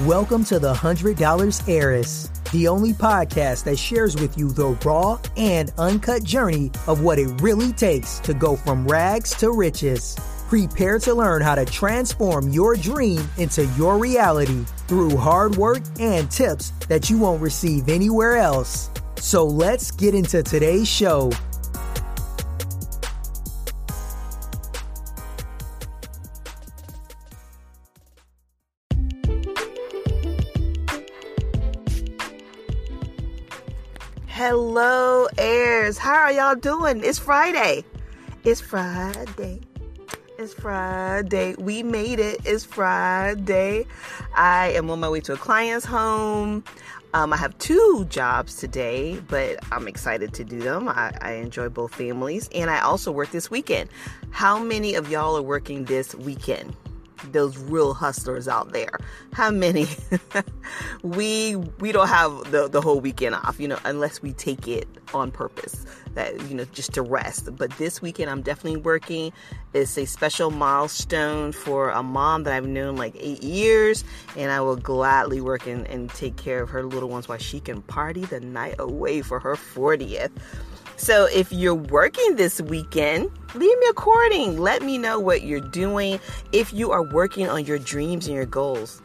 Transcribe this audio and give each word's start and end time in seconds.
Welcome 0.00 0.42
to 0.44 0.58
the 0.58 0.72
$100 0.72 1.68
Heiress, 1.68 2.28
the 2.50 2.66
only 2.66 2.94
podcast 2.94 3.64
that 3.64 3.78
shares 3.78 4.16
with 4.16 4.38
you 4.38 4.50
the 4.50 4.68
raw 4.86 5.20
and 5.36 5.70
uncut 5.76 6.24
journey 6.24 6.72
of 6.86 7.02
what 7.02 7.18
it 7.18 7.28
really 7.42 7.72
takes 7.74 8.18
to 8.20 8.32
go 8.32 8.56
from 8.56 8.88
rags 8.88 9.34
to 9.36 9.52
riches. 9.52 10.16
Prepare 10.48 10.98
to 11.00 11.14
learn 11.14 11.42
how 11.42 11.54
to 11.54 11.66
transform 11.66 12.48
your 12.48 12.74
dream 12.74 13.20
into 13.36 13.66
your 13.76 13.98
reality 13.98 14.64
through 14.88 15.14
hard 15.14 15.56
work 15.56 15.82
and 16.00 16.28
tips 16.30 16.70
that 16.88 17.10
you 17.10 17.18
won't 17.18 17.42
receive 17.42 17.90
anywhere 17.90 18.38
else. 18.38 18.90
So 19.16 19.44
let's 19.44 19.90
get 19.90 20.14
into 20.14 20.42
today's 20.42 20.88
show. 20.88 21.30
Hello, 34.44 35.28
heirs. 35.38 35.98
How 35.98 36.16
are 36.16 36.32
y'all 36.32 36.56
doing? 36.56 37.04
It's 37.04 37.16
Friday. 37.16 37.84
It's 38.42 38.60
Friday. 38.60 39.60
It's 40.36 40.52
Friday. 40.52 41.54
We 41.58 41.84
made 41.84 42.18
it. 42.18 42.40
It's 42.44 42.64
Friday. 42.64 43.86
I 44.34 44.72
am 44.72 44.90
on 44.90 44.98
my 44.98 45.08
way 45.08 45.20
to 45.20 45.34
a 45.34 45.36
client's 45.36 45.86
home. 45.86 46.64
Um, 47.14 47.32
I 47.32 47.36
have 47.36 47.56
two 47.58 48.04
jobs 48.10 48.56
today, 48.56 49.22
but 49.28 49.60
I'm 49.70 49.86
excited 49.86 50.34
to 50.34 50.42
do 50.42 50.58
them. 50.58 50.88
I, 50.88 51.16
I 51.20 51.34
enjoy 51.34 51.68
both 51.68 51.94
families, 51.94 52.50
and 52.52 52.68
I 52.68 52.80
also 52.80 53.12
work 53.12 53.30
this 53.30 53.48
weekend. 53.48 53.90
How 54.32 54.58
many 54.58 54.96
of 54.96 55.08
y'all 55.08 55.36
are 55.36 55.42
working 55.42 55.84
this 55.84 56.16
weekend? 56.16 56.74
Those 57.30 57.56
real 57.58 57.94
hustlers 57.94 58.48
out 58.48 58.72
there. 58.72 58.98
How 59.32 59.50
many? 59.50 59.86
we 61.02 61.56
we 61.56 61.92
don't 61.92 62.08
have 62.08 62.50
the 62.50 62.68
the 62.68 62.80
whole 62.80 63.00
weekend 63.00 63.34
off, 63.34 63.60
you 63.60 63.68
know, 63.68 63.78
unless 63.84 64.22
we 64.22 64.32
take 64.32 64.66
it 64.66 64.88
on 65.14 65.30
purpose. 65.30 65.84
That 66.14 66.40
you 66.48 66.54
know, 66.54 66.64
just 66.72 66.92
to 66.94 67.02
rest. 67.02 67.56
But 67.56 67.70
this 67.78 68.02
weekend, 68.02 68.30
I'm 68.30 68.42
definitely 68.42 68.80
working. 68.80 69.32
It's 69.72 69.96
a 69.96 70.04
special 70.04 70.50
milestone 70.50 71.52
for 71.52 71.90
a 71.90 72.02
mom 72.02 72.42
that 72.44 72.52
I've 72.52 72.66
known 72.66 72.96
like 72.96 73.16
eight 73.18 73.42
years, 73.42 74.04
and 74.36 74.50
I 74.50 74.60
will 74.60 74.76
gladly 74.76 75.40
work 75.40 75.66
and, 75.66 75.86
and 75.86 76.10
take 76.10 76.36
care 76.36 76.62
of 76.62 76.68
her 76.70 76.82
little 76.82 77.08
ones 77.08 77.28
while 77.28 77.38
she 77.38 77.60
can 77.60 77.80
party 77.82 78.26
the 78.26 78.40
night 78.40 78.74
away 78.78 79.22
for 79.22 79.40
her 79.40 79.56
40th. 79.56 80.30
So 80.96 81.26
if 81.32 81.50
you're 81.50 81.74
working 81.74 82.36
this 82.36 82.60
weekend, 82.60 83.30
leave 83.54 83.78
me 83.78 83.86
a 83.86 83.88
recording. 83.88 84.58
Let 84.58 84.82
me 84.82 84.98
know 84.98 85.20
what 85.20 85.42
you're 85.42 85.60
doing 85.60 86.18
if 86.52 86.72
you 86.72 86.90
are 86.90 87.02
working 87.02 87.48
on 87.48 87.64
your 87.64 87.78
dreams 87.78 88.26
and 88.26 88.34
your 88.34 88.46
goals. 88.46 89.02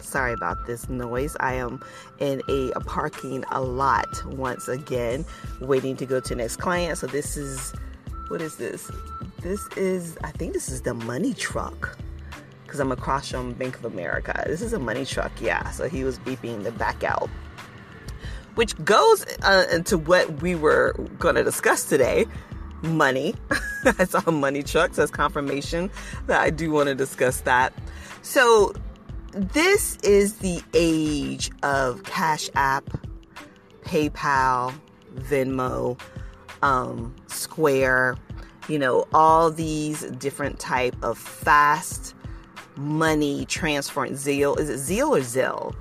Sorry 0.00 0.32
about 0.32 0.66
this 0.66 0.88
noise. 0.88 1.36
I 1.40 1.54
am 1.54 1.82
in 2.18 2.42
a, 2.48 2.70
a 2.72 2.80
parking 2.80 3.44
a 3.50 3.60
lot 3.60 4.24
once 4.26 4.68
again, 4.68 5.24
waiting 5.60 5.96
to 5.96 6.06
go 6.06 6.20
to 6.20 6.34
next 6.34 6.56
client. 6.56 6.98
So 6.98 7.06
this 7.06 7.36
is 7.36 7.72
what 8.28 8.42
is 8.42 8.56
this? 8.56 8.90
This 9.42 9.66
is 9.76 10.18
I 10.22 10.30
think 10.32 10.52
this 10.52 10.68
is 10.68 10.82
the 10.82 10.94
money 10.94 11.34
truck 11.34 11.98
because 12.64 12.80
I'm 12.80 12.92
across 12.92 13.30
from 13.30 13.52
Bank 13.54 13.76
of 13.76 13.84
America. 13.84 14.44
This 14.46 14.62
is 14.62 14.72
a 14.72 14.78
money 14.78 15.04
truck, 15.04 15.32
yeah. 15.40 15.70
So 15.70 15.88
he 15.88 16.04
was 16.04 16.18
beeping 16.20 16.64
the 16.64 16.72
back 16.72 17.02
out 17.02 17.30
which 18.56 18.74
goes 18.86 19.26
uh, 19.42 19.66
into 19.70 19.98
what 19.98 20.40
we 20.40 20.54
were 20.54 20.94
going 21.18 21.34
to 21.34 21.44
discuss 21.44 21.84
today 21.84 22.24
money. 22.82 23.34
I 23.98 24.04
saw 24.04 24.30
money 24.30 24.62
trucks 24.62 24.98
as 24.98 25.10
confirmation 25.10 25.90
that 26.26 26.40
I 26.40 26.50
do 26.50 26.70
want 26.70 26.88
to 26.88 26.94
discuss 26.94 27.40
that. 27.42 27.72
So, 28.22 28.72
this 29.32 29.96
is 30.02 30.38
the 30.38 30.62
age 30.74 31.50
of 31.62 32.02
Cash 32.04 32.48
App, 32.54 32.88
PayPal, 33.82 34.74
Venmo, 35.14 36.00
um, 36.62 37.14
Square, 37.26 38.16
you 38.68 38.78
know, 38.78 39.06
all 39.14 39.50
these 39.50 40.02
different 40.12 40.58
type 40.58 40.96
of 41.02 41.18
fast 41.18 42.14
money 42.76 43.44
transfer. 43.46 44.08
Zelle, 44.08 44.58
is 44.58 44.68
it 44.68 44.78
Zelle 44.78 45.10
or 45.10 45.20
Zelle? 45.20 45.74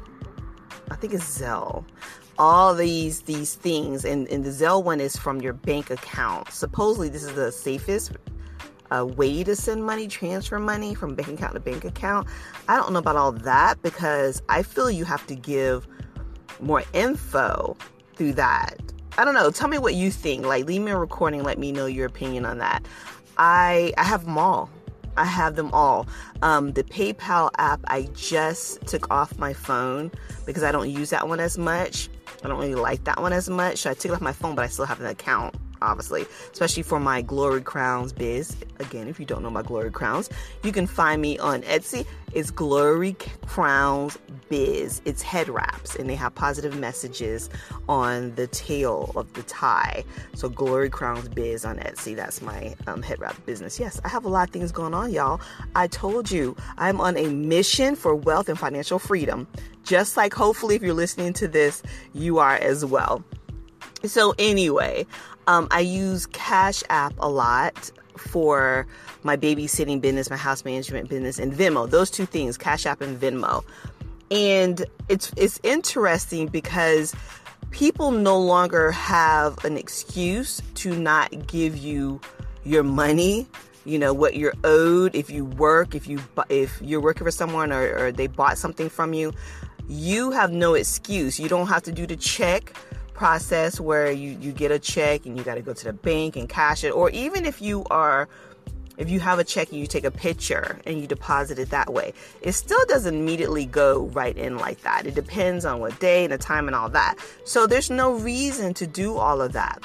I 0.92 0.96
think 0.96 1.14
it's 1.14 1.40
Zelle 1.40 1.86
all 2.38 2.74
these 2.76 3.22
these 3.22 3.56
things 3.56 4.04
and, 4.04 4.28
and 4.28 4.44
the 4.44 4.50
Zelle 4.50 4.84
one 4.84 5.00
is 5.00 5.16
from 5.16 5.42
your 5.42 5.54
bank 5.54 5.90
account. 5.90 6.52
Supposedly 6.52 7.10
this 7.10 7.24
is 7.24 7.34
the 7.34 7.52
safest 7.52 8.12
uh, 8.92 9.06
way 9.06 9.44
to 9.44 9.56
send 9.56 9.86
money, 9.86 10.08
transfer 10.08 10.60
money 10.60 10.94
from 10.94 11.16
bank 11.16 11.30
account 11.30 11.54
to 11.54 11.60
bank 11.60 11.86
account. 11.86 12.28
I 12.68 12.76
don't 12.76 12.94
know 12.94 13.00
about 13.00 13.16
all 13.16 13.32
that 13.32 13.82
because 13.82 14.42
I 14.50 14.64
feel 14.64 14.92
you 14.92 15.06
have 15.06 15.26
to 15.28 15.36
give 15.36 15.88
more 16.60 16.84
info 16.94 17.76
through 18.16 18.34
that. 18.34 18.78
I 19.18 19.24
don't 19.24 19.34
know. 19.34 19.50
Tell 19.50 19.70
me 19.70 19.78
what 19.78 19.96
you 19.96 20.12
think. 20.12 20.46
Like 20.46 20.66
leave 20.66 20.82
me 20.82 20.92
a 20.92 20.98
recording, 20.98 21.44
let 21.44 21.58
me 21.58 21.72
know 21.72 21.86
your 21.86 22.06
opinion 22.06 22.46
on 22.46 22.58
that. 22.58 22.86
I 23.38 23.94
I 23.98 24.04
have 24.04 24.26
them 24.26 24.38
all. 24.38 24.70
I 25.18 25.24
have 25.24 25.56
them 25.56 25.72
all. 25.72 26.08
Um, 26.42 26.74
the 26.74 26.84
PayPal 26.84 27.50
app 27.58 27.80
I 27.88 28.04
just 28.14 28.86
took 28.86 29.10
off 29.10 29.38
my 29.38 29.54
phone 29.54 30.12
because 30.46 30.64
I 30.64 30.74
don't 30.74 30.90
use 30.90 31.10
that 31.12 31.28
one 31.28 31.40
as 31.40 31.58
much. 31.58 32.10
I 32.44 32.48
don't 32.48 32.60
really 32.60 32.76
like 32.76 33.04
that 33.06 33.22
one 33.22 33.34
as 33.34 33.50
much. 33.50 33.80
So 33.80 33.92
I 33.92 33.94
took 33.94 34.12
it 34.12 34.16
off 34.16 34.22
my 34.22 34.34
phone, 34.34 34.56
but 34.56 34.64
I 34.64 34.68
still 34.68 34.86
have 34.86 35.00
an 35.00 35.08
account 35.08 35.56
obviously, 35.82 36.26
especially 36.52 36.84
for 36.84 37.00
my 37.00 37.22
Glory 37.22 37.62
Crowns 37.62 38.14
biz. 38.14 38.56
Again, 38.80 39.08
if 39.08 39.20
you 39.20 39.26
don't 39.26 39.44
know 39.44 39.50
my 39.50 39.62
Glory 39.62 39.92
Crowns, 39.92 40.30
you 40.64 40.72
can 40.72 40.88
find 40.88 41.22
me 41.22 41.38
on 41.40 41.62
Etsy. 41.64 42.06
It's 42.34 42.52
Glory 42.52 43.16
Crowns 43.48 44.18
Biz. 44.50 45.02
It's 45.06 45.22
head 45.22 45.48
wraps, 45.48 45.96
and 45.96 46.10
they 46.10 46.16
have 46.16 46.36
positive 46.36 46.78
messages 46.78 47.50
on 47.88 48.36
the 48.36 48.48
tail 48.48 49.14
of 49.16 49.32
the 49.34 49.44
tie. 49.44 50.04
So 50.34 50.50
Glory 50.50 50.90
Crowns 50.90 51.30
Biz 51.30 51.64
on 51.64 51.78
Etsy. 51.78 52.14
That's 52.14 52.42
my 52.42 52.76
um, 52.88 53.02
head 53.02 53.20
wrap 53.20 53.44
business. 53.46 53.80
Yes, 53.80 54.02
I 54.04 54.10
have 54.10 54.26
a 54.26 54.30
lot 54.30 54.50
of 54.50 54.54
things 54.54 54.74
going 54.74 54.94
on, 54.94 55.12
y'all. 55.14 55.40
I 55.76 55.88
told 55.88 56.30
you 56.30 56.58
I'm 56.78 57.00
on 57.00 57.16
a 57.16 57.28
mission 57.30 57.96
for 57.96 58.14
wealth 58.14 58.50
and 58.50 58.60
financial 58.60 59.00
freedom. 59.00 59.48
Just 59.84 60.18
like 60.18 60.34
hopefully, 60.34 60.76
if 60.76 60.82
you're 60.82 60.94
listening 60.94 61.32
to 61.34 61.48
this, 61.48 61.84
you 62.14 62.40
are 62.40 62.56
as 62.56 62.84
well. 62.84 63.24
So 64.04 64.36
anyway, 64.38 65.06
um, 65.48 65.68
I 65.72 65.82
use 65.82 66.26
Cash 66.28 66.84
App 66.90 67.14
a 67.20 67.30
lot 67.30 67.92
for 68.18 68.88
my 69.24 69.36
babysitting 69.38 70.02
business, 70.02 70.30
my 70.30 70.38
house 70.38 70.64
management 70.66 71.10
business, 71.10 71.40
and 71.40 71.54
Venmo. 71.54 71.90
Those 71.90 72.10
two 72.10 72.26
things, 72.26 72.58
Cash 72.58 72.86
App 72.86 73.02
and 73.02 73.20
Venmo. 73.20 73.64
And 74.32 74.86
it's 75.10 75.32
it's 75.38 75.60
interesting 75.64 76.48
because 76.48 77.14
people 77.72 78.12
no 78.12 78.40
longer 78.40 78.92
have 78.92 79.64
an 79.66 79.78
excuse 79.78 80.62
to 80.76 80.96
not 80.96 81.48
give 81.48 81.78
you 81.78 82.20
your 82.64 82.84
money 82.84 83.48
you 83.86 84.00
know 84.00 84.14
what 84.14 84.36
you're 84.36 84.54
owed 84.64 85.14
if 85.16 85.30
you 85.30 85.46
work 85.46 85.94
if 85.94 86.08
you 86.08 86.20
if 86.50 86.82
you're 86.82 87.02
working 87.02 87.24
for 87.24 87.32
someone 87.32 87.72
or, 87.72 87.98
or 87.98 88.12
they 88.12 88.28
bought 88.28 88.58
something 88.58 88.90
from 88.90 89.14
you 89.14 89.32
you 89.88 90.32
have 90.32 90.52
no 90.52 90.74
excuse 90.74 91.40
you 91.40 91.48
don't 91.48 91.68
have 91.68 91.84
to 91.84 91.92
do 91.92 92.08
the 92.08 92.16
check 92.16 92.74
process 93.16 93.80
where 93.80 94.12
you, 94.12 94.38
you 94.40 94.52
get 94.52 94.72
a 94.72 94.78
check 94.78 95.26
and 95.26 95.38
you 95.38 95.44
got 95.44 95.56
to 95.56 95.62
go 95.62 95.74
to 95.74 95.86
the 95.86 95.94
bank 95.94 96.36
and 96.36 96.48
cash 96.48 96.84
it. 96.84 96.90
Or 96.90 97.10
even 97.12 97.46
if 97.46 97.62
you 97.62 97.86
are, 97.90 98.28
if 98.98 99.10
you 99.10 99.20
have 99.22 99.40
a 99.40 99.44
check 99.44 99.70
and 99.72 99.80
you 99.80 99.88
take 99.88 100.04
a 100.04 100.12
picture 100.12 100.80
and 100.86 101.00
you 101.00 101.08
deposit 101.08 101.58
it 101.58 101.70
that 101.70 101.92
way, 101.94 102.14
it 102.42 102.52
still 102.52 102.84
doesn't 102.88 103.16
immediately 103.16 103.66
go 103.66 104.04
right 104.08 104.38
in 104.38 104.58
like 104.58 104.82
that. 104.82 105.08
It 105.08 105.16
depends 105.16 105.66
on 105.66 105.80
what 105.80 106.00
day 106.00 106.26
and 106.26 106.34
the 106.34 106.38
time 106.38 106.68
and 106.68 106.76
all 106.76 106.90
that. 106.90 107.16
So 107.46 107.66
there's 107.66 107.90
no 107.90 108.14
reason 108.14 108.74
to 108.76 108.86
do 108.86 109.18
all 109.18 109.42
of 109.42 109.54
that. 109.54 109.82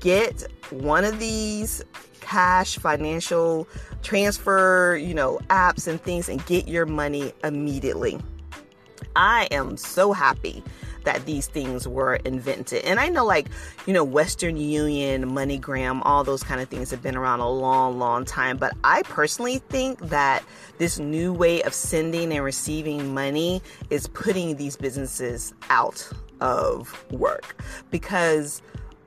Get 0.00 0.44
one 0.70 1.04
of 1.04 1.18
these 1.18 1.84
cash 2.20 2.78
financial 2.78 3.68
transfer, 4.02 4.96
you 4.96 5.14
know, 5.14 5.38
apps 5.50 5.86
and 5.86 6.00
things 6.00 6.28
and 6.28 6.44
get 6.46 6.66
your 6.66 6.86
money 6.86 7.32
immediately. 7.42 8.18
I 9.16 9.48
am 9.50 9.76
so 9.76 10.12
happy 10.12 10.62
that 11.04 11.24
these 11.26 11.46
things 11.46 11.86
were 11.86 12.16
invented. 12.16 12.84
And 12.84 12.98
I 12.98 13.08
know, 13.08 13.24
like, 13.24 13.48
you 13.86 13.92
know, 13.92 14.04
Western 14.04 14.56
Union, 14.56 15.30
MoneyGram, 15.30 16.02
all 16.04 16.24
those 16.24 16.42
kind 16.42 16.60
of 16.60 16.68
things 16.68 16.90
have 16.90 17.02
been 17.02 17.16
around 17.16 17.40
a 17.40 17.48
long, 17.48 17.98
long 17.98 18.24
time. 18.24 18.56
But 18.56 18.74
I 18.82 19.02
personally 19.02 19.58
think 19.58 20.00
that 20.00 20.44
this 20.78 20.98
new 20.98 21.32
way 21.32 21.62
of 21.62 21.72
sending 21.72 22.32
and 22.32 22.44
receiving 22.44 23.14
money 23.14 23.62
is 23.90 24.08
putting 24.08 24.56
these 24.56 24.76
businesses 24.76 25.54
out 25.70 26.08
of 26.40 27.04
work 27.12 27.62
because 27.90 28.60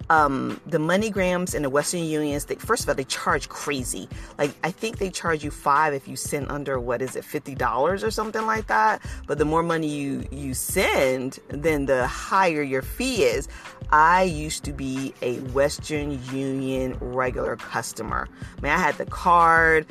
um, 0.10 0.60
the 0.66 0.78
MoneyGrams 0.78 1.54
and 1.54 1.66
the 1.66 1.70
Western 1.70 2.04
Unions, 2.04 2.46
they, 2.46 2.56
first 2.56 2.84
of 2.84 2.90
all, 2.90 2.96
they 2.96 3.04
charge 3.04 3.50
crazy. 3.50 4.08
Like, 4.38 4.52
I 4.64 4.72
think 4.72 5.00
they 5.00 5.10
charge 5.10 5.44
you 5.44 5.52
five 5.52 5.94
if 5.94 6.08
you 6.08 6.16
send 6.16 6.50
under, 6.50 6.80
what 6.80 7.02
is 7.02 7.16
it, 7.16 7.24
$50 7.24 8.04
or 8.04 8.12
something 8.12 8.46
like 8.46 8.68
that. 8.68 9.02
But 9.26 9.38
the 9.38 9.46
more 9.46 9.64
money 9.64 9.88
you, 9.88 10.26
you 10.32 10.54
send, 10.54 11.40
then 11.50 11.86
the 11.86 12.08
higher 12.08 12.62
your 12.62 12.82
fee 12.82 13.24
is. 13.24 13.48
I 13.92 14.24
used 14.24 14.64
to 14.66 14.74
be 14.74 15.14
a 15.22 15.36
Western 15.52 16.24
Union 16.34 16.98
regular 17.00 17.56
customer. 17.56 18.28
I 18.58 18.62
mean, 18.62 18.72
I 18.72 18.78
had 18.78 18.98
the 18.98 19.06
card. 19.06 19.86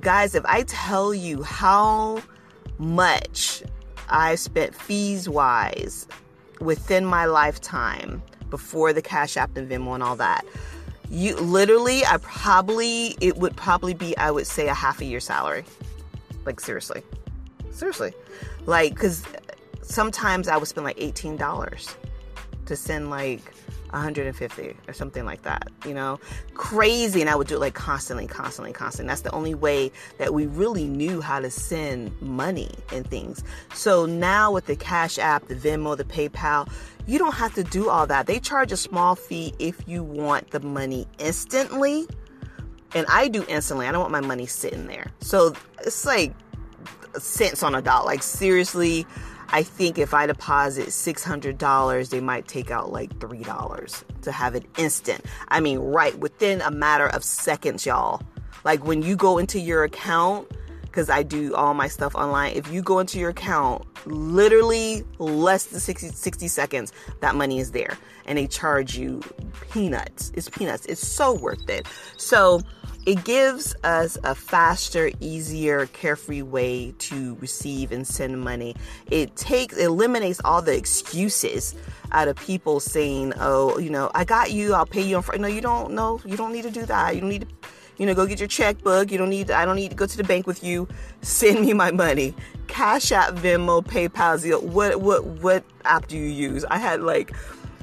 Guys, 0.00 0.34
if 0.34 0.44
I 0.46 0.62
tell 0.64 1.14
you 1.14 1.42
how 1.42 2.22
much 2.78 3.62
I 4.08 4.36
spent 4.36 4.74
fees 4.74 5.28
wise 5.28 6.06
within 6.60 7.04
my 7.04 7.26
lifetime 7.26 8.22
before 8.50 8.92
the 8.92 9.02
Cash 9.02 9.36
App 9.36 9.56
and 9.56 9.70
Venmo 9.70 9.94
and 9.94 10.02
all 10.02 10.16
that. 10.16 10.44
You 11.10 11.36
literally, 11.36 12.04
I 12.04 12.18
probably, 12.18 13.16
it 13.20 13.36
would 13.38 13.56
probably 13.56 13.94
be, 13.94 14.16
I 14.16 14.30
would 14.30 14.46
say, 14.46 14.68
a 14.68 14.74
half 14.74 15.00
a 15.00 15.04
year 15.04 15.20
salary. 15.20 15.64
Like, 16.44 16.60
seriously. 16.60 17.02
Seriously. 17.70 18.12
Like, 18.66 18.94
because 18.94 19.24
sometimes 19.82 20.48
I 20.48 20.56
would 20.56 20.68
spend 20.68 20.84
like 20.84 20.98
$18 20.98 21.94
to 22.66 22.76
send 22.76 23.10
like 23.10 23.40
150 23.90 24.76
or 24.86 24.92
something 24.92 25.24
like 25.24 25.42
that, 25.42 25.68
you 25.86 25.94
know? 25.94 26.18
Crazy. 26.54 27.20
And 27.20 27.30
I 27.30 27.34
would 27.34 27.46
do 27.46 27.56
it 27.56 27.60
like 27.60 27.74
constantly, 27.74 28.26
constantly, 28.26 28.72
constantly. 28.72 29.08
That's 29.08 29.22
the 29.22 29.34
only 29.34 29.54
way 29.54 29.90
that 30.18 30.34
we 30.34 30.46
really 30.46 30.84
knew 30.84 31.20
how 31.20 31.40
to 31.40 31.50
send 31.50 32.20
money 32.20 32.70
and 32.92 33.06
things. 33.06 33.42
So 33.74 34.06
now 34.06 34.52
with 34.52 34.66
the 34.66 34.76
Cash 34.76 35.18
App, 35.18 35.46
the 35.48 35.54
Venmo, 35.54 35.96
the 35.96 36.04
PayPal, 36.04 36.70
you 37.06 37.18
don't 37.18 37.34
have 37.34 37.54
to 37.54 37.64
do 37.64 37.88
all 37.88 38.06
that. 38.06 38.26
They 38.26 38.38
charge 38.38 38.70
a 38.72 38.76
small 38.76 39.14
fee 39.14 39.54
if 39.58 39.88
you 39.88 40.02
want 40.02 40.50
the 40.50 40.60
money 40.60 41.06
instantly. 41.18 42.06
And 42.94 43.06
I 43.08 43.28
do 43.28 43.44
instantly. 43.48 43.86
I 43.86 43.92
don't 43.92 44.00
want 44.00 44.12
my 44.12 44.20
money 44.20 44.46
sitting 44.46 44.86
there. 44.86 45.10
So 45.20 45.54
it's 45.84 46.04
like 46.04 46.34
cents 47.18 47.62
on 47.62 47.74
a 47.74 47.82
dollar. 47.82 48.06
Like 48.06 48.22
seriously, 48.22 49.06
I 49.50 49.62
think 49.62 49.98
if 49.98 50.12
I 50.12 50.26
deposit 50.26 50.88
$600, 50.88 52.10
they 52.10 52.20
might 52.20 52.46
take 52.46 52.70
out 52.70 52.92
like 52.92 53.18
$3 53.18 54.04
to 54.22 54.32
have 54.32 54.54
it 54.54 54.66
instant. 54.76 55.24
I 55.48 55.60
mean, 55.60 55.78
right 55.78 56.18
within 56.18 56.60
a 56.60 56.70
matter 56.70 57.06
of 57.06 57.24
seconds, 57.24 57.86
y'all. 57.86 58.20
Like 58.64 58.84
when 58.84 59.02
you 59.02 59.16
go 59.16 59.38
into 59.38 59.58
your 59.58 59.84
account, 59.84 60.50
because 60.82 61.08
I 61.08 61.22
do 61.22 61.54
all 61.54 61.74
my 61.74 61.88
stuff 61.88 62.14
online, 62.14 62.54
if 62.54 62.70
you 62.70 62.82
go 62.82 62.98
into 62.98 63.18
your 63.18 63.30
account, 63.30 63.86
literally 64.06 65.04
less 65.18 65.66
than 65.66 65.80
60, 65.80 66.08
60 66.08 66.48
seconds, 66.48 66.92
that 67.20 67.34
money 67.34 67.58
is 67.58 67.70
there. 67.72 67.96
And 68.26 68.36
they 68.36 68.46
charge 68.46 68.96
you 68.98 69.22
peanuts. 69.70 70.32
It's 70.34 70.50
peanuts. 70.50 70.84
It's 70.86 71.06
so 71.06 71.32
worth 71.34 71.68
it. 71.70 71.86
So, 72.16 72.60
it 73.08 73.24
gives 73.24 73.74
us 73.84 74.18
a 74.22 74.34
faster, 74.34 75.10
easier, 75.18 75.86
carefree 75.86 76.42
way 76.42 76.92
to 76.98 77.36
receive 77.36 77.90
and 77.90 78.06
send 78.06 78.38
money. 78.38 78.76
It 79.10 79.34
takes, 79.34 79.78
eliminates 79.78 80.42
all 80.44 80.60
the 80.60 80.76
excuses 80.76 81.74
out 82.12 82.28
of 82.28 82.36
people 82.36 82.80
saying, 82.80 83.32
"Oh, 83.40 83.78
you 83.78 83.88
know, 83.88 84.10
I 84.14 84.24
got 84.24 84.50
you. 84.50 84.74
I'll 84.74 84.84
pay 84.84 85.00
you 85.00 85.16
on 85.16 85.22
Friday." 85.22 85.40
No, 85.40 85.48
you 85.48 85.62
don't. 85.62 85.92
No, 85.92 86.20
you 86.26 86.36
don't 86.36 86.52
need 86.52 86.64
to 86.64 86.70
do 86.70 86.84
that. 86.84 87.14
You 87.14 87.22
don't 87.22 87.30
need 87.30 87.48
to, 87.48 87.68
you 87.96 88.04
know, 88.04 88.12
go 88.12 88.26
get 88.26 88.40
your 88.40 88.48
checkbook. 88.48 89.10
You 89.10 89.16
don't 89.16 89.30
need. 89.30 89.50
I 89.50 89.64
don't 89.64 89.76
need 89.76 89.88
to 89.88 89.96
go 89.96 90.04
to 90.04 90.16
the 90.18 90.24
bank 90.24 90.46
with 90.46 90.62
you. 90.62 90.86
Send 91.22 91.64
me 91.64 91.72
my 91.72 91.90
money. 91.90 92.34
Cash 92.66 93.10
App, 93.10 93.32
Venmo, 93.36 93.82
PayPal, 93.82 94.36
Zelle. 94.36 94.62
What 94.62 95.00
what 95.00 95.24
what 95.24 95.64
app 95.86 96.08
do 96.08 96.18
you 96.18 96.28
use? 96.28 96.62
I 96.66 96.76
had 96.76 97.00
like 97.00 97.32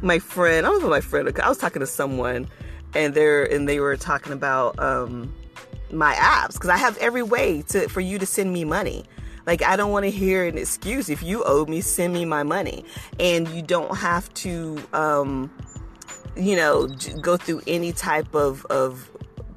my 0.04 0.19
friend. 0.19 0.68
I 0.68 0.69
don't 0.69 0.83
know 0.83 0.89
my 0.89 1.01
friend. 1.01 1.27
I 1.42 1.50
was 1.50 1.57
talking 1.57 1.80
to 1.80 1.88
someone 1.88 2.48
and 2.95 3.13
they're 3.13 3.44
and 3.44 3.68
they 3.68 3.80
were 3.80 3.97
talking 3.97 4.33
about 4.33 4.80
um, 4.80 5.33
my 5.92 6.13
apps 6.15 6.53
because 6.53 6.69
I 6.69 6.77
have 6.77 6.97
every 6.97 7.24
way 7.24 7.62
to 7.69 7.88
for 7.89 8.01
you 8.01 8.18
to 8.19 8.25
send 8.25 8.51
me 8.51 8.65
money. 8.65 9.06
Like 9.45 9.62
I 9.62 9.75
don't 9.75 9.92
want 9.92 10.06
to 10.06 10.12
hear 10.12 10.45
an 10.45 10.57
excuse. 10.57 11.09
If 11.09 11.21
you 11.21 11.44
owe 11.44 11.65
me, 11.65 11.81
send 11.81 12.13
me 12.13 12.25
my 12.25 12.44
money, 12.44 12.83
and 13.19 13.47
you 13.50 13.62
don't 13.62 13.95
have 13.95 14.33
to, 14.36 14.81
um, 14.94 15.51
you 16.36 16.56
know, 16.56 16.88
go 17.21 17.38
through 17.38 17.62
any 17.68 17.92
type 17.92 18.33
of 18.33 18.65
of 18.65 19.12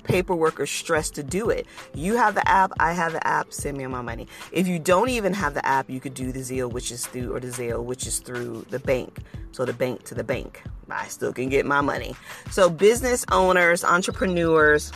paperwork 0.08 0.58
or 0.58 0.66
stress 0.66 1.10
to 1.10 1.22
do 1.22 1.50
it. 1.50 1.66
You 1.94 2.16
have 2.16 2.34
the 2.34 2.48
app, 2.48 2.72
I 2.80 2.92
have 2.92 3.12
the 3.12 3.24
app, 3.26 3.52
send 3.52 3.76
me 3.76 3.86
my 3.86 4.00
money. 4.00 4.26
If 4.50 4.66
you 4.66 4.78
don't 4.78 5.10
even 5.10 5.34
have 5.34 5.54
the 5.54 5.64
app, 5.64 5.88
you 5.88 6.00
could 6.00 6.14
do 6.14 6.32
the 6.32 6.40
Zelle, 6.40 6.72
which 6.72 6.90
is 6.90 7.06
through, 7.06 7.34
or 7.34 7.40
the 7.40 7.48
Zelle, 7.48 7.84
which 7.84 8.06
is 8.06 8.18
through 8.18 8.66
the 8.70 8.78
bank. 8.78 9.20
So 9.52 9.64
the 9.64 9.72
bank 9.72 10.04
to 10.04 10.14
the 10.14 10.24
bank. 10.24 10.62
I 10.90 11.06
still 11.08 11.32
can 11.32 11.50
get 11.50 11.66
my 11.66 11.82
money. 11.82 12.16
So 12.50 12.70
business 12.70 13.24
owners, 13.30 13.84
entrepreneurs, 13.84 14.90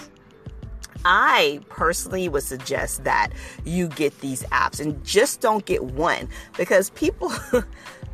I 1.04 1.60
personally 1.68 2.28
would 2.28 2.44
suggest 2.44 3.04
that 3.04 3.30
you 3.64 3.88
get 3.88 4.18
these 4.20 4.42
apps 4.44 4.80
and 4.80 5.02
just 5.04 5.40
don't 5.40 5.64
get 5.64 5.84
one 5.84 6.28
because 6.56 6.90
people 6.90 7.32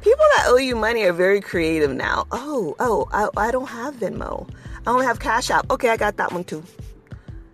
people 0.00 0.24
that 0.36 0.44
owe 0.46 0.56
you 0.56 0.76
money 0.76 1.04
are 1.04 1.12
very 1.12 1.40
creative 1.40 1.94
now. 1.94 2.26
Oh, 2.30 2.74
oh, 2.78 3.06
I, 3.12 3.28
I 3.36 3.50
don't 3.50 3.68
have 3.68 3.94
Venmo. 3.94 4.48
I 4.86 4.90
only 4.90 5.06
have 5.06 5.20
Cash 5.20 5.50
App. 5.50 5.70
Okay, 5.70 5.88
I 5.88 5.96
got 5.96 6.16
that 6.16 6.32
one 6.32 6.44
too. 6.44 6.62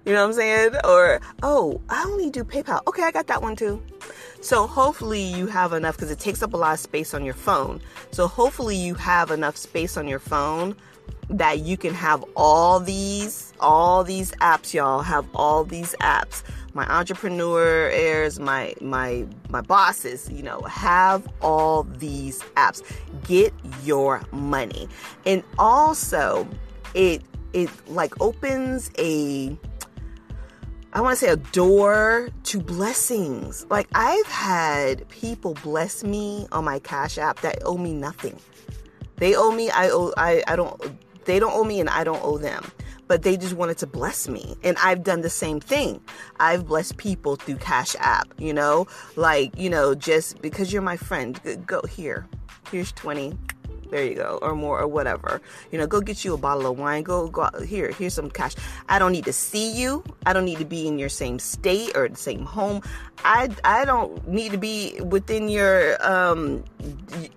You 0.04 0.12
know 0.12 0.20
what 0.22 0.28
I'm 0.28 0.32
saying? 0.34 0.74
Or, 0.84 1.20
oh, 1.42 1.80
I 1.88 2.04
only 2.04 2.28
do 2.28 2.44
PayPal. 2.44 2.80
Okay, 2.86 3.02
I 3.02 3.10
got 3.10 3.26
that 3.28 3.40
one 3.40 3.56
too. 3.56 3.82
So 4.42 4.66
hopefully 4.66 5.22
you 5.22 5.46
have 5.46 5.72
enough 5.72 5.96
because 5.96 6.10
it 6.10 6.18
takes 6.18 6.42
up 6.42 6.52
a 6.52 6.56
lot 6.58 6.74
of 6.74 6.80
space 6.80 7.14
on 7.14 7.24
your 7.24 7.34
phone. 7.34 7.80
So 8.10 8.28
hopefully 8.28 8.76
you 8.76 8.94
have 8.94 9.30
enough 9.30 9.56
space 9.56 9.96
on 9.96 10.06
your 10.06 10.18
phone 10.18 10.76
that 11.30 11.60
you 11.60 11.78
can 11.78 11.94
have 11.94 12.22
all 12.36 12.80
these 12.80 13.54
all 13.60 14.04
these 14.04 14.32
apps 14.32 14.74
y'all 14.74 15.00
have 15.00 15.26
all 15.34 15.64
these 15.64 15.94
apps 16.00 16.42
my 16.74 16.86
entrepreneur 16.92 17.88
heirs 17.90 18.38
my 18.40 18.74
my 18.80 19.26
my 19.48 19.60
bosses 19.60 20.28
you 20.30 20.42
know 20.42 20.60
have 20.62 21.26
all 21.40 21.84
these 21.84 22.42
apps 22.56 22.82
get 23.24 23.52
your 23.82 24.20
money 24.32 24.88
and 25.24 25.42
also 25.58 26.46
it 26.94 27.22
it 27.52 27.70
like 27.88 28.20
opens 28.20 28.90
a 28.98 29.56
I 30.96 31.00
want 31.00 31.18
to 31.18 31.24
say 31.26 31.32
a 31.32 31.36
door 31.36 32.28
to 32.44 32.60
blessings. 32.60 33.66
Like 33.68 33.88
I've 33.96 34.26
had 34.26 35.08
people 35.08 35.54
bless 35.54 36.04
me 36.04 36.46
on 36.52 36.64
my 36.64 36.78
Cash 36.78 37.18
App 37.18 37.40
that 37.40 37.58
owe 37.64 37.76
me 37.76 37.92
nothing. 37.92 38.38
They 39.16 39.34
owe 39.34 39.50
me, 39.50 39.70
I 39.70 39.88
owe 39.88 40.12
I 40.16 40.44
I 40.46 40.54
don't 40.54 40.80
they 41.24 41.40
don't 41.40 41.52
owe 41.52 41.64
me 41.64 41.80
and 41.80 41.90
I 41.90 42.04
don't 42.04 42.22
owe 42.22 42.38
them. 42.38 42.64
But 43.06 43.22
they 43.22 43.36
just 43.36 43.54
wanted 43.54 43.78
to 43.78 43.86
bless 43.86 44.28
me. 44.28 44.56
And 44.62 44.76
I've 44.82 45.02
done 45.02 45.20
the 45.20 45.30
same 45.30 45.60
thing. 45.60 46.00
I've 46.40 46.66
blessed 46.66 46.96
people 46.96 47.36
through 47.36 47.56
Cash 47.56 47.94
App, 47.98 48.28
you 48.38 48.52
know? 48.52 48.86
Like, 49.16 49.56
you 49.58 49.68
know, 49.70 49.94
just 49.94 50.40
because 50.40 50.72
you're 50.72 50.82
my 50.82 50.96
friend, 50.96 51.38
go 51.66 51.82
here. 51.82 52.26
Here's 52.70 52.92
20 52.92 53.36
there 53.94 54.04
you 54.04 54.16
go, 54.16 54.40
or 54.42 54.56
more, 54.56 54.80
or 54.80 54.88
whatever. 54.88 55.40
You 55.70 55.78
know, 55.78 55.86
go 55.86 56.00
get 56.00 56.24
you 56.24 56.34
a 56.34 56.36
bottle 56.36 56.66
of 56.66 56.76
wine. 56.76 57.04
Go, 57.04 57.28
go 57.28 57.42
out, 57.42 57.62
here. 57.62 57.92
Here's 57.92 58.12
some 58.12 58.28
cash. 58.28 58.56
I 58.88 58.98
don't 58.98 59.12
need 59.12 59.24
to 59.26 59.32
see 59.32 59.70
you. 59.70 60.02
I 60.26 60.32
don't 60.32 60.44
need 60.44 60.58
to 60.58 60.64
be 60.64 60.88
in 60.88 60.98
your 60.98 61.08
same 61.08 61.38
state 61.38 61.96
or 61.96 62.08
the 62.08 62.16
same 62.16 62.44
home. 62.44 62.82
I 63.24 63.50
I 63.62 63.84
don't 63.84 64.26
need 64.26 64.50
to 64.50 64.58
be 64.58 64.98
within 65.00 65.48
your 65.48 65.94
um 66.04 66.64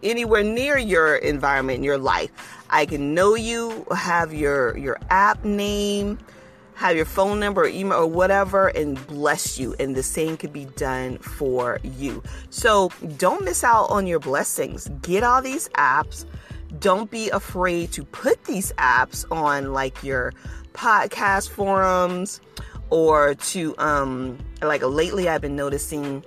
anywhere 0.02 0.42
near 0.42 0.80
your 0.80 1.18
environment, 1.18 1.84
your 1.84 2.00
life. 2.00 2.32
I 2.72 2.88
can 2.88 3.14
know 3.14 3.36
you, 3.36 3.86
have 3.96 4.34
your 4.34 4.76
your 4.80 4.98
app 5.12 5.46
name 5.46 6.18
have 6.78 6.96
your 6.96 7.06
phone 7.06 7.40
number 7.40 7.64
or 7.64 7.68
email 7.68 7.98
or 7.98 8.08
whatever 8.08 8.68
and 8.68 9.06
bless 9.08 9.58
you. 9.58 9.76
And 9.80 9.96
the 9.96 10.04
same 10.04 10.38
could 10.38 10.54
be 10.54 10.66
done 10.66 11.18
for 11.18 11.80
you. 11.84 12.22
So 12.52 12.92
don't 13.18 13.44
miss 13.44 13.64
out 13.64 13.86
on 13.86 14.06
your 14.06 14.20
blessings. 14.20 14.88
Get 15.02 15.24
all 15.24 15.42
these 15.42 15.70
apps. 15.70 16.26
Don't 16.80 17.10
be 17.10 17.30
afraid 17.32 17.92
to 17.94 18.04
put 18.04 18.44
these 18.44 18.72
apps 18.74 19.26
on 19.32 19.74
like 19.74 20.04
your 20.04 20.34
podcast 20.74 21.50
forums 21.50 22.40
or 22.92 23.34
to 23.34 23.76
um 23.80 24.38
like 24.62 24.84
lately 24.84 25.28
I've 25.28 25.42
been 25.42 25.56
noticing 25.56 26.24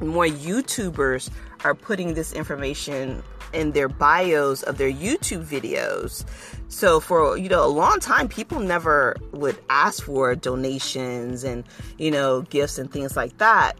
more 0.00 0.26
YouTubers 0.26 1.30
are 1.62 1.76
putting 1.76 2.14
this 2.14 2.32
information 2.32 3.22
in 3.52 3.72
their 3.72 3.88
bios 3.88 4.62
of 4.64 4.78
their 4.78 4.90
YouTube 4.90 5.44
videos. 5.44 6.24
So 6.70 7.00
for 7.00 7.36
you 7.36 7.48
know 7.48 7.66
a 7.66 7.68
long 7.68 7.98
time 7.98 8.28
people 8.28 8.60
never 8.60 9.16
would 9.32 9.58
ask 9.68 10.04
for 10.04 10.34
donations 10.36 11.44
and 11.44 11.64
you 11.98 12.10
know 12.10 12.42
gifts 12.42 12.78
and 12.78 12.90
things 12.90 13.16
like 13.16 13.36
that. 13.38 13.74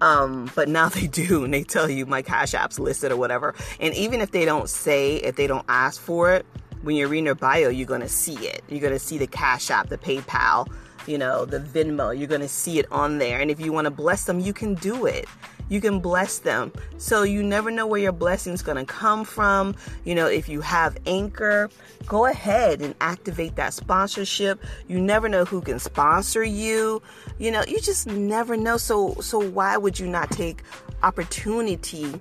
Um, 0.00 0.50
but 0.54 0.68
now 0.68 0.88
they 0.88 1.06
do 1.06 1.44
and 1.44 1.54
they 1.54 1.62
tell 1.62 1.88
you 1.88 2.04
my 2.04 2.20
cash 2.20 2.52
app's 2.52 2.78
listed 2.78 3.12
or 3.12 3.16
whatever. 3.16 3.54
And 3.80 3.94
even 3.94 4.20
if 4.20 4.32
they 4.32 4.44
don't 4.44 4.68
say 4.68 5.16
if 5.16 5.36
they 5.36 5.46
don't 5.46 5.64
ask 5.68 6.00
for 6.00 6.32
it, 6.32 6.44
when 6.82 6.96
you're 6.96 7.08
reading 7.08 7.24
their 7.24 7.34
bio, 7.36 7.68
you're 7.68 7.86
gonna 7.86 8.08
see 8.08 8.36
it. 8.46 8.62
You're 8.68 8.80
gonna 8.80 8.98
see 8.98 9.18
the 9.18 9.28
cash 9.28 9.70
app, 9.70 9.88
the 9.88 9.98
PayPal, 9.98 10.68
you 11.06 11.18
know, 11.18 11.44
the 11.44 11.58
Venmo. 11.58 12.16
You're 12.16 12.28
gonna 12.28 12.48
see 12.48 12.78
it 12.78 12.90
on 12.90 13.18
there. 13.18 13.40
And 13.40 13.50
if 13.50 13.60
you 13.60 13.72
want 13.72 13.86
to 13.86 13.90
bless 13.90 14.24
them, 14.24 14.40
you 14.40 14.52
can 14.52 14.74
do 14.74 15.06
it 15.06 15.26
you 15.72 15.80
can 15.80 16.00
bless 16.00 16.38
them. 16.38 16.70
So 16.98 17.22
you 17.22 17.42
never 17.42 17.70
know 17.70 17.86
where 17.86 18.00
your 18.00 18.12
blessing's 18.12 18.60
going 18.60 18.76
to 18.76 18.84
come 18.84 19.24
from. 19.24 19.74
You 20.04 20.14
know, 20.14 20.26
if 20.26 20.46
you 20.46 20.60
have 20.60 20.98
Anchor, 21.06 21.70
go 22.06 22.26
ahead 22.26 22.82
and 22.82 22.94
activate 23.00 23.56
that 23.56 23.72
sponsorship. 23.72 24.62
You 24.86 25.00
never 25.00 25.30
know 25.30 25.46
who 25.46 25.62
can 25.62 25.78
sponsor 25.78 26.44
you. 26.44 27.00
You 27.38 27.50
know, 27.50 27.64
you 27.66 27.80
just 27.80 28.06
never 28.06 28.54
know. 28.54 28.76
So 28.76 29.14
so 29.22 29.38
why 29.38 29.78
would 29.78 29.98
you 29.98 30.06
not 30.06 30.30
take 30.30 30.62
opportunity 31.02 32.12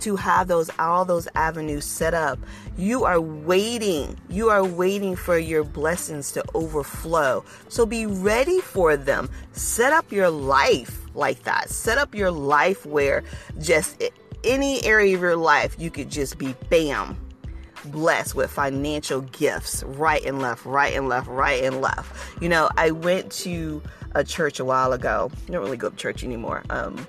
to 0.00 0.16
have 0.16 0.48
those 0.48 0.70
all 0.78 1.04
those 1.04 1.28
avenues 1.34 1.84
set 1.84 2.14
up. 2.14 2.38
You 2.76 3.04
are 3.04 3.20
waiting. 3.20 4.16
You 4.28 4.50
are 4.50 4.64
waiting 4.64 5.16
for 5.16 5.38
your 5.38 5.64
blessings 5.64 6.32
to 6.32 6.44
overflow. 6.54 7.44
So 7.68 7.86
be 7.86 8.06
ready 8.06 8.60
for 8.60 8.96
them. 8.96 9.30
Set 9.52 9.92
up 9.92 10.10
your 10.12 10.30
life 10.30 11.00
like 11.14 11.42
that. 11.44 11.70
Set 11.70 11.98
up 11.98 12.14
your 12.14 12.30
life 12.30 12.84
where 12.84 13.24
just 13.60 14.02
any 14.44 14.84
area 14.84 15.14
of 15.16 15.20
your 15.20 15.36
life, 15.36 15.76
you 15.78 15.90
could 15.90 16.10
just 16.10 16.38
be 16.38 16.54
bam, 16.68 17.16
blessed 17.86 18.34
with 18.34 18.50
financial 18.50 19.22
gifts 19.22 19.82
right 19.84 20.24
and 20.24 20.40
left, 20.40 20.64
right 20.64 20.94
and 20.94 21.08
left, 21.08 21.28
right 21.28 21.64
and 21.64 21.80
left. 21.80 22.42
You 22.42 22.48
know, 22.48 22.68
I 22.76 22.90
went 22.92 23.32
to 23.32 23.82
a 24.14 24.22
church 24.24 24.60
a 24.60 24.64
while 24.64 24.92
ago. 24.92 25.30
I 25.48 25.50
don't 25.50 25.62
really 25.62 25.76
go 25.76 25.90
to 25.90 25.96
church 25.96 26.22
anymore. 26.22 26.62
Um, 26.70 27.06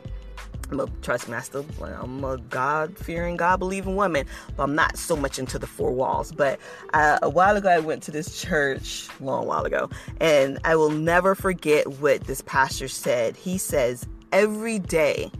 I'm 0.69 0.79
a 0.79 0.87
trust 1.01 1.29
master. 1.29 1.63
I'm 1.81 2.23
a 2.23 2.37
God 2.37 2.97
fearing, 2.97 3.37
God 3.37 3.57
believing 3.57 3.95
woman, 3.95 4.25
but 4.55 4.63
I'm 4.63 4.75
not 4.75 4.97
so 4.97 5.15
much 5.15 5.39
into 5.39 5.57
the 5.57 5.67
four 5.67 5.91
walls. 5.91 6.31
But 6.31 6.59
a 6.93 7.29
while 7.29 7.55
ago, 7.55 7.69
I 7.69 7.79
went 7.79 8.03
to 8.03 8.11
this 8.11 8.41
church, 8.41 9.07
long 9.19 9.47
while 9.47 9.63
ago, 9.63 9.89
and 10.19 10.59
I 10.63 10.75
will 10.75 10.91
never 10.91 11.35
forget 11.35 11.87
what 11.99 12.21
this 12.21 12.41
pastor 12.41 12.87
said. 12.87 13.35
He 13.37 13.57
says, 13.57 14.05
Every 14.33 14.79
day, 14.79 15.31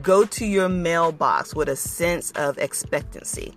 go 0.00 0.24
to 0.24 0.46
your 0.46 0.70
mailbox 0.70 1.54
with 1.54 1.68
a 1.68 1.76
sense 1.76 2.30
of 2.32 2.56
expectancy 2.56 3.54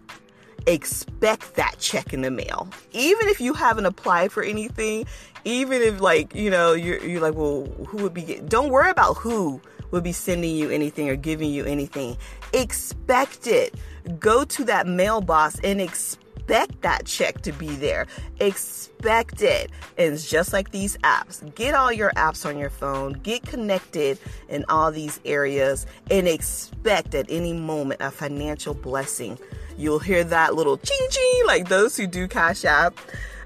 expect 0.67 1.55
that 1.55 1.75
check 1.79 2.11
in 2.11 2.21
the 2.21 2.31
mail. 2.31 2.67
Even 2.91 3.27
if 3.27 3.39
you 3.39 3.53
haven't 3.53 3.85
applied 3.85 4.31
for 4.31 4.43
anything, 4.43 5.05
even 5.43 5.81
if 5.81 6.01
like, 6.01 6.33
you 6.33 6.49
know, 6.49 6.73
you're, 6.73 7.03
you're 7.05 7.21
like, 7.21 7.35
well, 7.35 7.65
who 7.87 7.97
would 7.97 8.13
be, 8.13 8.41
don't 8.47 8.69
worry 8.69 8.89
about 8.89 9.17
who 9.17 9.61
would 9.95 10.03
be 10.03 10.11
sending 10.11 10.55
you 10.55 10.69
anything 10.69 11.09
or 11.09 11.15
giving 11.15 11.49
you 11.49 11.65
anything. 11.65 12.17
Expect 12.53 13.47
it. 13.47 13.73
Go 14.19 14.43
to 14.45 14.63
that 14.65 14.85
mailbox 14.85 15.57
and 15.63 15.81
expect 15.81 16.81
that 16.81 17.05
check 17.05 17.41
to 17.41 17.51
be 17.53 17.69
there. 17.69 18.05
Expect 18.39 19.41
it. 19.41 19.71
And 19.97 20.13
it's 20.13 20.29
just 20.29 20.53
like 20.53 20.71
these 20.71 20.97
apps. 20.97 21.55
Get 21.55 21.73
all 21.73 21.91
your 21.91 22.11
apps 22.11 22.45
on 22.45 22.59
your 22.59 22.69
phone, 22.69 23.13
get 23.13 23.43
connected 23.43 24.19
in 24.49 24.65
all 24.69 24.91
these 24.91 25.19
areas, 25.25 25.87
and 26.11 26.27
expect 26.27 27.15
at 27.15 27.25
any 27.29 27.53
moment 27.53 28.01
a 28.01 28.11
financial 28.11 28.73
blessing. 28.73 29.39
You'll 29.77 29.99
hear 29.99 30.23
that 30.25 30.55
little 30.55 30.77
ching 30.77 31.07
ching, 31.09 31.41
like 31.47 31.69
those 31.69 31.97
who 31.97 32.05
do 32.05 32.27
Cash 32.27 32.65
App. 32.65 32.97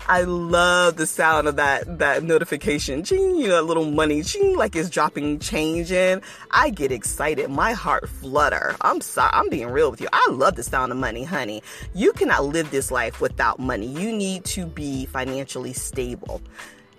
I 0.10 0.24
love 0.24 0.96
the 0.96 1.06
sound 1.06 1.48
of 1.48 1.56
that 1.58 2.00
that 2.00 2.24
notification, 2.24 3.04
ching, 3.04 3.36
you 3.36 3.48
know, 3.48 3.62
a 3.62 3.63
little 3.63 3.86
money, 3.92 4.24
ching, 4.24 4.58
like 4.58 4.75
it's 4.75 4.89
dropping 4.89 5.38
change 5.38 5.92
in. 5.92 6.24
I 6.50 6.72
get 6.72 6.92
excited, 6.92 7.48
my 7.51 7.74
heart 7.74 8.10
flutter. 8.10 8.75
I'm 8.82 9.01
sorry, 9.01 9.30
I'm 9.32 9.50
being 9.50 9.68
real 9.68 9.92
with 9.92 10.01
you. 10.01 10.08
I 10.12 10.28
love 10.32 10.56
the 10.56 10.63
sound 10.63 10.92
of 10.92 10.98
money, 10.98 11.24
honey. 11.24 11.62
You 11.94 12.12
cannot 12.13 12.46
live 12.46 12.72
this 12.72 12.89
life 12.89 13.22
without 13.22 13.60
money. 13.60 13.86
You 13.86 14.12
need 14.12 14.46
to 14.46 14.66
be 14.66 15.06
financially 15.06 15.74
stable. 15.74 16.42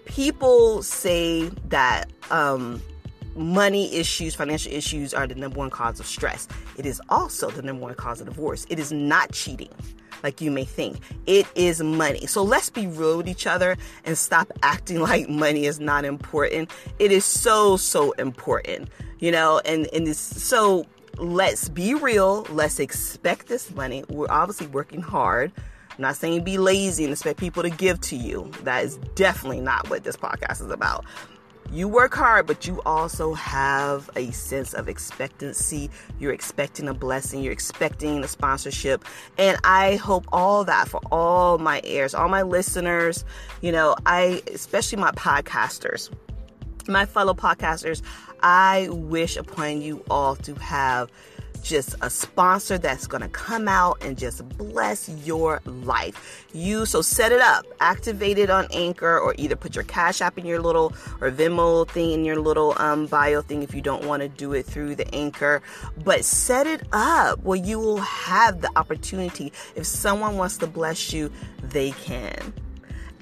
People 0.05 0.85
say 0.85 1.49
that 1.69 2.13
um, 2.31 2.81
money 3.41 3.95
issues, 3.95 4.35
financial 4.35 4.73
issues 4.73 5.15
are 5.15 5.27
the 5.27 5.35
number 5.35 5.59
one 5.59 5.71
cause 5.71 5.99
of 5.99 6.07
stress. 6.07 6.47
It 6.77 6.87
is 6.87 7.01
also 7.09 7.51
the 7.51 7.63
number 7.63 7.83
one 7.83 7.95
cause 7.95 8.21
of 8.21 8.27
divorce. 8.27 8.67
It 8.69 8.79
is 8.79 8.93
not 8.93 9.33
cheating 9.33 9.71
like 10.23 10.41
you 10.41 10.51
may 10.51 10.65
think. 10.65 10.99
It 11.27 11.47
is 11.55 11.83
money. 11.83 12.27
So 12.27 12.43
let's 12.43 12.71
be 12.71 12.87
real 12.87 13.17
with 13.17 13.29
each 13.29 13.47
other 13.47 13.77
and 14.05 14.17
stop 14.17 14.53
acting 14.63 15.01
like 15.01 15.29
money 15.29 15.67
is 15.67 15.81
not 15.81 16.05
important. 16.05 16.71
It 16.99 17.11
is 17.11 17.25
so, 17.25 17.77
so 17.77 18.13
important, 18.13 18.91
you 19.19 19.33
know, 19.33 19.61
and, 19.65 19.89
and 19.93 20.07
it's 20.07 20.19
so 20.19 20.87
let's 21.17 21.69
be 21.69 21.95
real. 21.95 22.47
Let's 22.51 22.79
expect 22.79 23.49
this 23.49 23.75
money. 23.75 24.05
We're 24.09 24.31
obviously 24.31 24.67
working 24.69 25.01
hard. 25.01 25.53
I'm 25.91 26.03
not 26.03 26.17
saying 26.17 26.45
be 26.45 26.57
lazy 26.57 27.05
and 27.05 27.13
expect 27.13 27.39
people 27.39 27.63
to 27.63 27.71
give 27.71 28.01
to 28.03 28.17
you. 28.17 28.51
That 28.63 28.85
is 28.85 28.97
definitely 29.15 29.61
not 29.61 29.91
what 29.91 30.05
this 30.05 30.17
podcast 30.17 30.63
is 30.63 30.71
about 30.71 31.05
you 31.73 31.89
work 31.89 32.15
hard, 32.15 32.47
but 32.47 32.67
you 32.67 32.83
also 32.85 33.35
have 33.35 34.11
a 34.17 34.31
sense 34.33 34.75
of 34.75 34.89
expectancy. 34.89 35.91
You're 36.19 36.33
expecting 36.33 36.89
a 36.89 36.95
blessing, 36.95 37.43
you're 37.43 37.53
expecting 37.53 38.25
a 38.25 38.29
sponsorship. 38.29 39.05
And 39.39 39.59
I 39.63 39.97
hope 39.97 40.25
all 40.33 40.65
that 40.65 40.89
for 40.89 41.01
all 41.13 41.59
my 41.59 41.81
heirs, 41.85 42.15
all 42.15 42.29
my 42.29 42.43
listeners, 42.43 43.25
you 43.61 43.71
know, 43.73 43.95
I, 44.07 44.43
especially 44.53 44.99
my 44.99 45.13
podcasters, 45.13 46.11
my 46.89 47.07
fellow 47.07 47.35
podcasters, 47.35 48.03
I 48.43 48.89
wish 48.91 49.37
upon 49.37 49.83
you 49.83 50.05
all 50.11 50.37
to 50.37 50.55
have 50.55 51.11
just 51.63 51.95
a 52.01 52.11
sponsor 52.11 52.79
that's 52.79 53.07
going 53.07 53.23
to 53.23 53.29
come 53.29 53.69
out 53.69 53.99
and 54.03 54.19
just 54.19 54.47
bless 54.57 55.09
your 55.09 55.61
life. 55.65 56.47
You 56.53 56.87
so 56.87 57.03
set 57.03 57.33
it 57.33 57.41
up, 57.41 57.65
activate 57.81 58.39
it 58.39 58.51
on 58.51 58.67
Anchor, 58.73 59.19
or 59.19 59.35
either 59.39 59.57
put 59.57 59.75
your 59.75 59.85
Cash 59.85 60.21
App 60.21 60.39
in 60.39 60.47
your 60.47 60.61
little 60.61 60.93
or 61.21 61.31
Venmo 61.31 61.89
thing 61.89 62.13
in 62.13 62.25
your 62.25 62.41
little 62.41 62.75
um, 62.81 63.07
bio 63.07 63.43
thing 63.43 63.63
if 63.63 63.75
you 63.75 63.81
don't 63.81 64.05
want 64.05 64.23
to 64.23 64.29
do 64.29 64.53
it 64.53 64.67
through 64.67 64.95
the 64.95 65.13
Anchor. 65.15 65.63
But 66.05 66.25
set 66.25 66.67
it 66.67 66.83
up 66.93 67.43
where 67.43 67.59
you 67.59 67.79
will 67.79 67.99
have 67.99 68.61
the 68.61 68.71
opportunity. 68.77 69.53
If 69.75 69.87
someone 69.87 70.37
wants 70.37 70.59
to 70.59 70.67
bless 70.67 71.13
you, 71.13 71.31
they 71.63 71.93
can. 71.93 72.53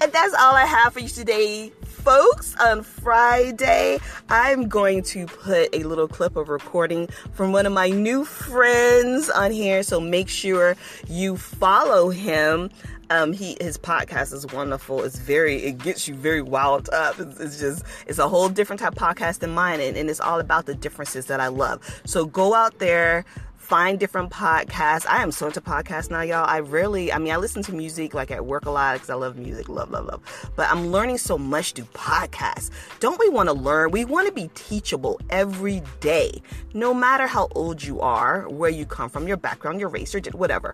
And 0.01 0.13
that's 0.13 0.33
all 0.33 0.55
I 0.55 0.65
have 0.65 0.93
for 0.93 1.01
you 1.01 1.09
today, 1.09 1.73
folks. 1.83 2.55
On 2.55 2.83
Friday, 2.83 3.99
I'm 4.29 4.69
going 4.69 5.03
to 5.03 5.25
put 5.25 5.75
a 5.75 5.83
little 5.83 6.07
clip 6.07 6.37
of 6.37 6.47
recording 6.47 7.07
from 7.33 7.51
one 7.51 7.65
of 7.65 7.73
my 7.73 7.89
new 7.89 8.23
friends 8.23 9.29
on 9.29 9.51
here. 9.51 9.83
So 9.83 9.99
make 9.99 10.29
sure 10.29 10.77
you 11.09 11.35
follow 11.35 12.11
him. 12.11 12.69
Um, 13.09 13.33
he 13.33 13.57
his 13.59 13.77
podcast 13.77 14.31
is 14.33 14.47
wonderful. 14.47 15.03
It's 15.03 15.19
very 15.19 15.57
it 15.63 15.79
gets 15.79 16.07
you 16.07 16.15
very 16.15 16.43
wild 16.43 16.89
up. 16.93 17.19
It's, 17.19 17.39
it's, 17.39 17.59
just 17.59 17.83
it's 18.07 18.19
a 18.19 18.29
whole 18.29 18.47
different 18.47 18.79
type 18.79 18.95
podcast 18.95 19.39
than 19.39 19.49
mine, 19.51 19.81
and, 19.81 19.97
and 19.97 20.09
it's 20.09 20.21
all 20.21 20.39
about 20.39 20.65
the 20.65 20.75
differences 20.75 21.25
that 21.25 21.41
I 21.41 21.47
love. 21.47 22.01
So 22.05 22.25
go 22.25 22.53
out 22.53 22.79
there, 22.79 23.25
find 23.69 23.99
different 23.99 24.31
podcasts. 24.31 25.05
I 25.07 25.21
am 25.21 25.31
so 25.31 25.45
into 25.45 25.61
podcasts 25.61 26.09
now, 26.09 26.21
y'all. 26.21 26.43
I 26.43 26.57
really, 26.57 27.13
I 27.13 27.19
mean, 27.19 27.31
I 27.31 27.37
listen 27.37 27.61
to 27.63 27.71
music 27.71 28.15
like 28.15 28.31
at 28.31 28.47
work 28.47 28.65
a 28.65 28.71
lot 28.71 28.95
because 28.95 29.11
I 29.11 29.13
love 29.13 29.37
music, 29.37 29.69
love, 29.69 29.91
love, 29.91 30.07
love. 30.07 30.51
But 30.55 30.71
I'm 30.71 30.87
learning 30.87 31.19
so 31.19 31.37
much 31.37 31.73
through 31.73 31.85
podcasts. 31.93 32.71
Don't 32.99 33.19
we 33.19 33.29
want 33.29 33.47
to 33.47 33.53
learn? 33.53 33.91
We 33.91 34.05
want 34.05 34.25
to 34.25 34.33
be 34.33 34.49
teachable 34.55 35.21
every 35.29 35.83
day, 35.99 36.41
no 36.73 36.95
matter 36.95 37.27
how 37.27 37.47
old 37.51 37.83
you 37.83 38.01
are, 38.01 38.49
where 38.49 38.71
you 38.71 38.87
come 38.87 39.07
from, 39.07 39.27
your 39.27 39.37
background, 39.37 39.79
your 39.79 39.89
race, 39.89 40.15
or 40.15 40.21
whatever 40.31 40.73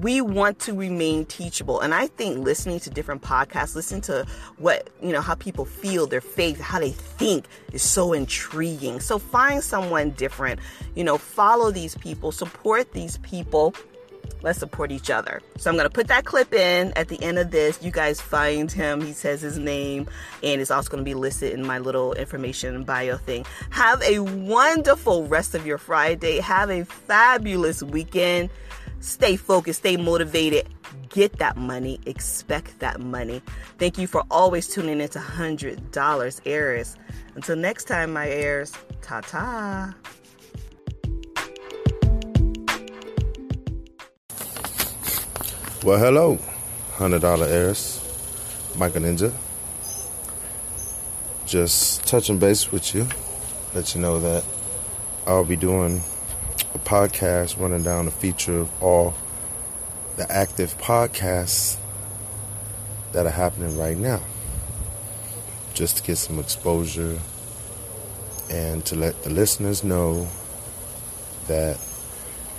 we 0.00 0.20
want 0.20 0.58
to 0.60 0.72
remain 0.72 1.26
teachable. 1.26 1.80
And 1.80 1.94
I 1.94 2.06
think 2.06 2.44
listening 2.44 2.80
to 2.80 2.90
different 2.90 3.22
podcasts, 3.22 3.74
listening 3.74 4.02
to 4.02 4.26
what, 4.58 4.88
you 5.02 5.12
know, 5.12 5.20
how 5.20 5.34
people 5.34 5.64
feel, 5.64 6.06
their 6.06 6.20
faith, 6.20 6.60
how 6.60 6.78
they 6.78 6.90
think 6.92 7.46
is 7.72 7.82
so 7.82 8.12
intriguing. 8.12 9.00
So 9.00 9.18
find 9.18 9.62
someone 9.62 10.10
different, 10.10 10.60
you 10.94 11.04
know, 11.04 11.18
follow 11.18 11.70
these 11.70 11.96
people, 11.96 12.32
support 12.32 12.92
these 12.92 13.18
people. 13.18 13.74
Let's 14.42 14.58
support 14.58 14.90
each 14.90 15.10
other. 15.10 15.42
So 15.58 15.68
I'm 15.68 15.76
going 15.76 15.86
to 15.86 15.92
put 15.92 16.08
that 16.08 16.24
clip 16.24 16.54
in 16.54 16.92
at 16.96 17.08
the 17.08 17.22
end 17.22 17.38
of 17.38 17.50
this. 17.50 17.82
You 17.82 17.90
guys 17.90 18.22
find 18.22 18.72
him. 18.72 19.02
He 19.02 19.12
says 19.12 19.42
his 19.42 19.58
name 19.58 20.08
and 20.42 20.62
it's 20.62 20.70
also 20.70 20.88
going 20.88 21.04
to 21.04 21.08
be 21.08 21.14
listed 21.14 21.52
in 21.52 21.66
my 21.66 21.78
little 21.78 22.14
information 22.14 22.84
bio 22.84 23.18
thing. 23.18 23.44
Have 23.68 24.00
a 24.02 24.20
wonderful 24.20 25.26
rest 25.26 25.54
of 25.54 25.66
your 25.66 25.76
Friday. 25.76 26.40
Have 26.40 26.70
a 26.70 26.84
fabulous 26.84 27.82
weekend. 27.82 28.48
Stay 29.00 29.36
focused, 29.36 29.80
stay 29.80 29.96
motivated, 29.96 30.68
get 31.08 31.38
that 31.38 31.56
money, 31.56 31.98
expect 32.04 32.78
that 32.80 33.00
money. 33.00 33.40
Thank 33.78 33.96
you 33.96 34.06
for 34.06 34.22
always 34.30 34.68
tuning 34.68 35.00
into 35.00 35.18
$100 35.18 36.40
Heirs. 36.44 36.96
Until 37.34 37.56
next 37.56 37.84
time, 37.84 38.12
my 38.12 38.28
heirs, 38.28 38.72
ta 39.00 39.22
ta. 39.22 39.94
Well, 45.82 45.98
hello, 45.98 46.38
$100 46.96 47.48
Heirs, 47.48 48.74
Michael 48.76 49.00
Ninja. 49.00 49.32
Just 51.46 52.06
touching 52.06 52.38
base 52.38 52.70
with 52.70 52.94
you, 52.94 53.08
let 53.74 53.94
you 53.94 54.02
know 54.02 54.18
that 54.18 54.44
I'll 55.26 55.44
be 55.44 55.56
doing 55.56 56.02
a 56.74 56.78
podcast 56.78 57.58
running 57.60 57.82
down 57.82 58.04
the 58.04 58.10
feature 58.10 58.58
of 58.58 58.82
all 58.82 59.14
the 60.16 60.30
active 60.30 60.76
podcasts 60.78 61.78
that 63.12 63.26
are 63.26 63.30
happening 63.30 63.76
right 63.78 63.96
now. 63.96 64.20
Just 65.74 65.98
to 65.98 66.02
get 66.02 66.16
some 66.16 66.38
exposure 66.38 67.18
and 68.50 68.84
to 68.86 68.96
let 68.96 69.22
the 69.22 69.30
listeners 69.30 69.82
know 69.82 70.28
that 71.46 71.78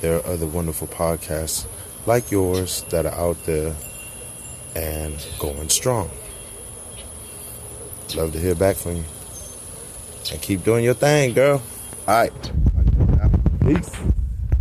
there 0.02 0.18
are 0.18 0.26
other 0.26 0.48
wonderful 0.48 0.88
podcasts 0.88 1.66
like 2.06 2.32
yours 2.32 2.84
that 2.90 3.06
are 3.06 3.14
out 3.14 3.38
there 3.46 3.76
and 4.76 5.26
going 5.40 5.70
strong. 5.70 6.10
Love 8.16 8.34
to 8.34 8.40
hear 8.40 8.56
back 8.56 8.76
from 8.76 8.98
you. 8.98 9.04
And 10.32 10.42
keep 10.42 10.64
doing 10.64 10.84
your 10.84 10.94
thing, 10.94 11.34
girl. 11.34 11.62
All 12.08 12.16
right. 12.16 12.52
Peace. 13.66 14.21